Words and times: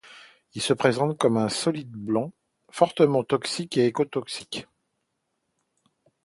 Il 0.55 0.63
se 0.63 0.73
présente 0.73 1.15
comme 1.15 1.37
un 1.37 1.47
solide 1.47 1.91
blanc, 1.91 2.33
fortement 2.71 3.23
toxique 3.23 3.77
et 3.77 3.85
écotoxique. 3.85 4.67